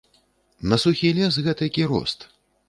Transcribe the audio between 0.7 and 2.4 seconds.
На сухі лес гэтакі рост.